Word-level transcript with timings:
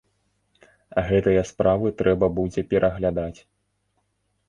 Гэтыя 1.09 1.43
справы 1.51 1.87
трэба 2.01 2.33
будзе 2.41 2.61
пераглядаць. 2.75 3.39